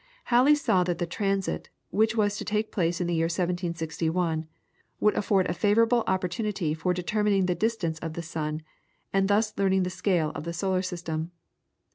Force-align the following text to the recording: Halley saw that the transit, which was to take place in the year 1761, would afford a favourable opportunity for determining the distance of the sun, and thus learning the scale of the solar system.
Halley 0.33 0.55
saw 0.55 0.83
that 0.85 0.97
the 0.97 1.05
transit, 1.05 1.69
which 1.91 2.15
was 2.17 2.35
to 2.37 2.43
take 2.43 2.71
place 2.71 2.99
in 2.99 3.05
the 3.05 3.13
year 3.13 3.25
1761, 3.25 4.47
would 4.99 5.13
afford 5.13 5.45
a 5.47 5.53
favourable 5.53 6.03
opportunity 6.07 6.73
for 6.73 6.91
determining 6.91 7.45
the 7.45 7.53
distance 7.53 7.99
of 7.99 8.13
the 8.13 8.23
sun, 8.23 8.63
and 9.13 9.27
thus 9.27 9.55
learning 9.59 9.83
the 9.83 9.91
scale 9.91 10.31
of 10.33 10.43
the 10.43 10.53
solar 10.53 10.81
system. 10.81 11.29